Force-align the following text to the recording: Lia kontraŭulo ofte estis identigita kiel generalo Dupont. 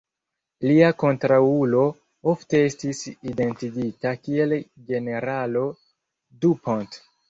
Lia 0.69 0.87
kontraŭulo 1.03 1.83
ofte 2.33 2.63
estis 2.71 3.03
identigita 3.35 4.17
kiel 4.25 4.59
generalo 4.93 5.67
Dupont. 6.45 7.05